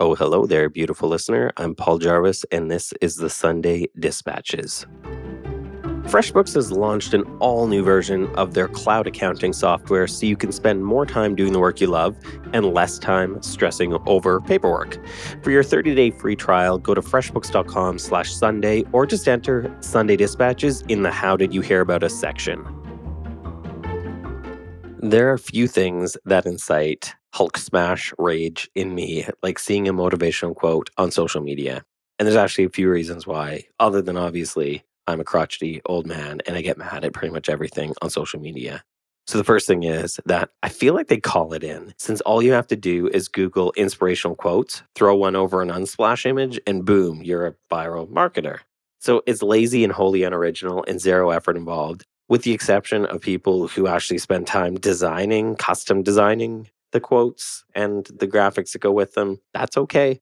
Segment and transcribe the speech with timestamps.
[0.00, 1.50] Oh, hello there, beautiful listener.
[1.56, 4.86] I'm Paul Jarvis, and this is the Sunday Dispatches.
[6.04, 10.52] FreshBooks has launched an all new version of their cloud accounting software so you can
[10.52, 12.16] spend more time doing the work you love
[12.52, 15.04] and less time stressing over paperwork.
[15.42, 20.14] For your 30 day free trial, go to freshbooks.com slash Sunday or just enter Sunday
[20.14, 22.64] Dispatches in the How Did You Hear About Us section.
[25.00, 30.56] There are few things that incite Hulk smash rage in me, like seeing a motivational
[30.56, 31.84] quote on social media.
[32.18, 36.40] And there's actually a few reasons why, other than obviously I'm a crotchety old man
[36.48, 38.82] and I get mad at pretty much everything on social media.
[39.28, 42.42] So the first thing is that I feel like they call it in since all
[42.42, 46.84] you have to do is Google inspirational quotes, throw one over an unsplash image, and
[46.84, 48.58] boom, you're a viral marketer.
[48.98, 53.68] So it's lazy and wholly unoriginal and zero effort involved, with the exception of people
[53.68, 59.14] who actually spend time designing, custom designing the quotes and the graphics that go with
[59.14, 59.40] them.
[59.54, 60.20] That's okay.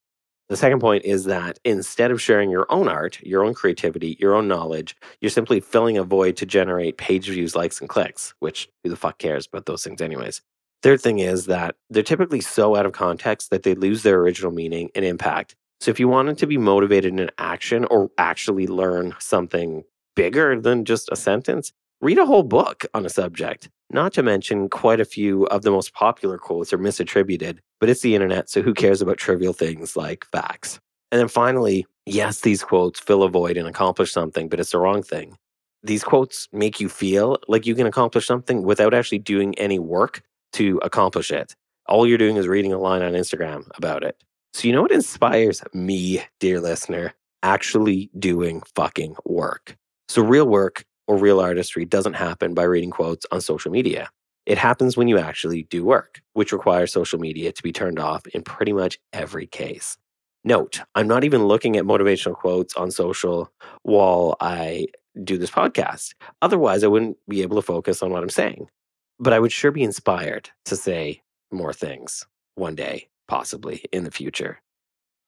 [0.49, 4.35] The second point is that instead of sharing your own art, your own creativity, your
[4.35, 8.69] own knowledge, you're simply filling a void to generate page views, likes, and clicks, which
[8.85, 10.43] who the fuck cares about those things, anyways.
[10.83, 14.53] Third thing is that they're typically so out of context that they lose their original
[14.53, 15.57] meaning and impact.
[15.81, 19.83] So if you wanted to be motivated in action or actually learn something
[20.15, 23.69] bigger than just a sentence, read a whole book on a subject.
[23.91, 28.01] Not to mention, quite a few of the most popular quotes are misattributed, but it's
[28.01, 30.81] the internet, so who cares about trivial things like facts?
[31.13, 34.79] And then finally, yes, these quotes fill a void and accomplish something, but it's the
[34.79, 35.37] wrong thing.
[35.85, 40.23] These quotes make you feel like you can accomplish something without actually doing any work
[40.55, 41.55] to accomplish it.
[41.87, 44.21] All you're doing is reading a line on Instagram about it.
[44.53, 47.15] So, you know what inspires me, dear listener?
[47.45, 49.77] Actually doing fucking work.
[50.09, 54.09] So, real work or real artistry doesn't happen by reading quotes on social media.
[54.47, 58.27] It happens when you actually do work, which requires social media to be turned off
[58.29, 59.99] in pretty much every case.
[60.45, 63.51] Note, I'm not even looking at motivational quotes on social
[63.83, 64.87] while I
[65.25, 66.15] do this podcast.
[66.43, 68.69] Otherwise, I wouldn't be able to focus on what I'm saying.
[69.19, 72.25] But I would sure be inspired to say more things
[72.55, 74.61] one day, possibly in the future.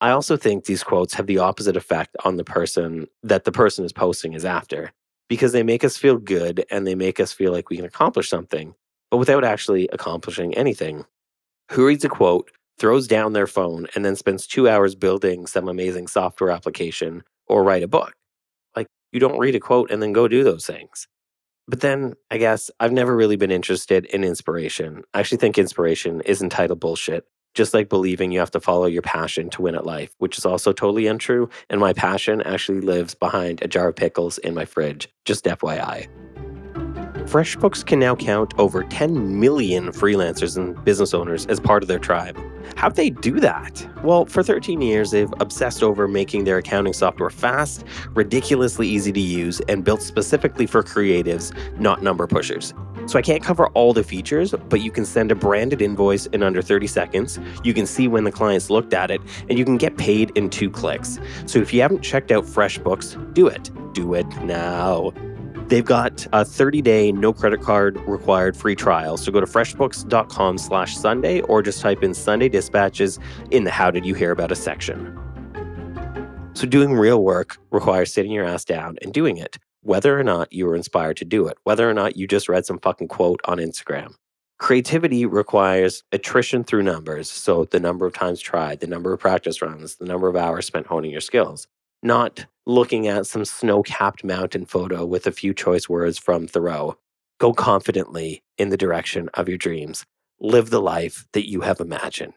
[0.01, 3.85] I also think these quotes have the opposite effect on the person that the person
[3.85, 4.93] is posting is after
[5.29, 8.29] because they make us feel good and they make us feel like we can accomplish
[8.29, 8.75] something,
[9.11, 11.05] but without actually accomplishing anything.
[11.73, 15.69] Who reads a quote, throws down their phone, and then spends two hours building some
[15.69, 18.15] amazing software application or write a book?
[18.75, 21.07] Like, you don't read a quote and then go do those things.
[21.67, 25.03] But then I guess I've never really been interested in inspiration.
[25.13, 29.03] I actually think inspiration is entitled bullshit just like believing you have to follow your
[29.03, 31.49] passion to win at life, which is also totally untrue.
[31.71, 36.09] And my passion actually lives behind a jar of pickles in my fridge, just FYI.
[37.29, 41.99] FreshBooks can now count over 10 million freelancers and business owners as part of their
[41.99, 42.41] tribe.
[42.75, 43.87] How'd they do that?
[44.03, 49.21] Well, for 13 years, they've obsessed over making their accounting software fast, ridiculously easy to
[49.21, 52.73] use, and built specifically for creatives, not number pushers.
[53.09, 56.43] So I can't cover all the features, but you can send a branded invoice in
[56.43, 57.41] under 30 seconds.
[57.65, 60.51] You can see when the clients looked at it, and you can get paid in
[60.51, 61.19] two clicks.
[61.47, 63.71] So if you haven't checked out FreshBooks, do it.
[63.95, 65.13] Do it now.
[65.69, 69.17] They've got a 30-day no credit card required free trial.
[69.17, 73.19] So go to freshbooks.com slash Sunday or just type in Sunday dispatches
[73.51, 75.19] in the how did you hear about us section.
[76.55, 79.59] So doing real work requires sitting your ass down and doing it,
[79.89, 82.67] whether or not you were inspired to do it, whether or not you just read
[82.67, 84.15] some fucking quote on Instagram.
[84.59, 87.31] Creativity requires attrition through numbers.
[87.31, 90.67] So the number of times tried, the number of practice runs, the number of hours
[90.67, 91.67] spent honing your skills
[92.03, 96.97] not looking at some snow capped mountain photo with a few choice words from Thoreau.
[97.41, 100.05] Go confidently in the direction of your dreams.
[100.41, 102.35] Live the life that you have imagined.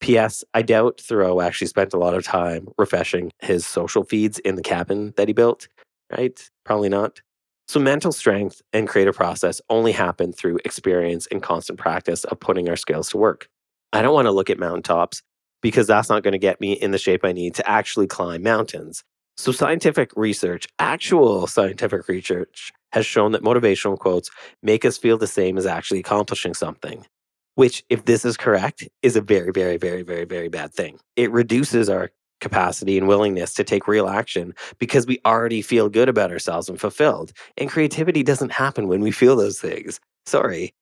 [0.00, 0.44] P.S.
[0.54, 4.62] I doubt Thoreau actually spent a lot of time refreshing his social feeds in the
[4.62, 5.68] cabin that he built,
[6.10, 6.50] right?
[6.64, 7.20] Probably not.
[7.68, 12.68] So, mental strength and creative process only happen through experience and constant practice of putting
[12.68, 13.48] our skills to work.
[13.92, 15.22] I don't want to look at mountaintops
[15.62, 18.42] because that's not going to get me in the shape I need to actually climb
[18.42, 19.04] mountains.
[19.36, 24.30] So, scientific research, actual scientific research, has shown that motivational quotes
[24.62, 27.06] make us feel the same as actually accomplishing something,
[27.54, 30.98] which, if this is correct, is a very, very, very, very, very bad thing.
[31.16, 32.10] It reduces our
[32.40, 36.80] capacity and willingness to take real action because we already feel good about ourselves and
[36.80, 37.32] fulfilled.
[37.56, 40.00] And creativity doesn't happen when we feel those things.
[40.26, 40.74] Sorry.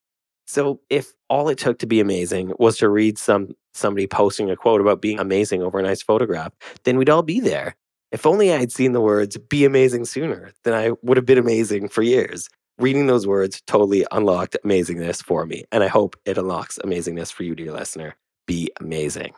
[0.46, 4.56] So if all it took to be amazing was to read some somebody posting a
[4.56, 6.52] quote about being amazing over a nice photograph,
[6.84, 7.76] then we'd all be there.
[8.10, 11.38] If only I had seen the words be amazing sooner, then I would have been
[11.38, 12.48] amazing for years.
[12.78, 15.64] Reading those words totally unlocked amazingness for me.
[15.70, 18.16] And I hope it unlocks amazingness for you, dear listener.
[18.46, 19.34] Be amazing.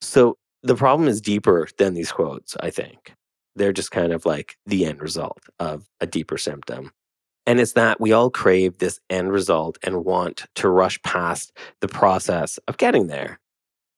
[0.00, 3.14] So The problem is deeper than these quotes, I think.
[3.56, 6.92] They're just kind of like the end result of a deeper symptom.
[7.46, 11.88] And it's that we all crave this end result and want to rush past the
[11.88, 13.40] process of getting there.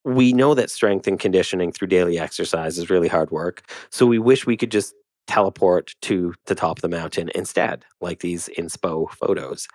[0.05, 3.71] We know that strength and conditioning through daily exercise is really hard work.
[3.91, 4.95] So we wish we could just
[5.27, 9.69] teleport to the top of the mountain instead, like these inspo photos.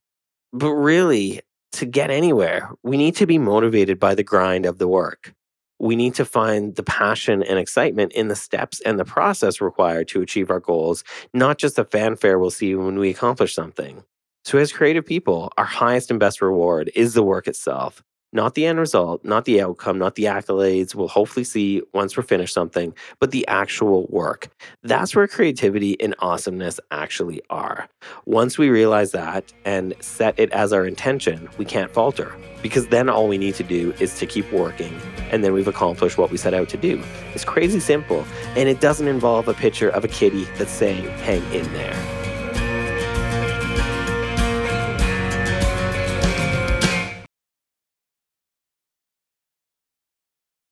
[0.52, 1.42] But really,
[1.74, 5.34] to get anywhere, we need to be motivated by the grind of the work.
[5.80, 10.08] We need to find the passion and excitement in the steps and the process required
[10.10, 11.04] to achieve our goals,
[11.34, 14.04] not just the fanfare we'll see when we accomplish something.
[14.44, 18.66] So, as creative people, our highest and best reward is the work itself not the
[18.66, 22.94] end result, not the outcome, not the accolades we'll hopefully see once we're finished something,
[23.20, 24.50] but the actual work.
[24.84, 27.88] That's where creativity and awesomeness actually are.
[28.26, 33.10] Once we realize that and set it as our intention, we can't falter because then
[33.10, 35.00] all we need to do is to keep working
[35.32, 37.02] and then we've accomplished what we set out to do.
[37.34, 41.44] It's crazy simple and it doesn't involve a picture of a kitty that's saying, hang
[41.54, 42.19] in there.